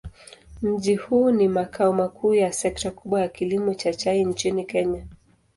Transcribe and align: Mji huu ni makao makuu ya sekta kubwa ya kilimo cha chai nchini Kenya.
Mji 0.61 0.95
huu 0.95 1.31
ni 1.31 1.47
makao 1.47 1.93
makuu 1.93 2.33
ya 2.33 2.53
sekta 2.53 2.91
kubwa 2.91 3.21
ya 3.21 3.27
kilimo 3.27 3.73
cha 3.73 3.93
chai 3.93 4.25
nchini 4.25 4.65
Kenya. 4.65 5.07